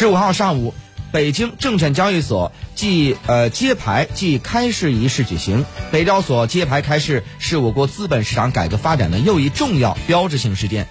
[0.00, 0.72] 十五号上午，
[1.12, 5.66] 北京证券交易所即呃揭牌暨开市仪式举行。
[5.92, 10.88] 北交所揭牌开市是我国资本市场改革发展的又一重要标志性事件。